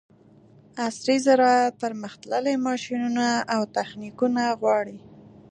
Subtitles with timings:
[0.85, 4.97] عصري زراعت پرمختللي ماشینونه او تخنیکونه غواړي.